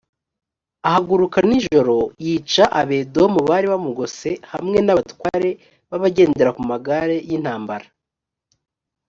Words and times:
ahaguruka 0.87 1.37
nijoro 1.49 1.97
yica 2.25 2.65
abedomu 2.81 3.39
bari 3.49 3.67
bamugose 3.73 4.29
hamwe 4.53 4.77
n 4.81 4.87
abatware 4.93 5.49
b 5.89 5.91
abagendera 5.97 6.49
ku 6.57 6.61
magare 6.71 7.17
y 7.29 7.31
intambara 7.37 7.87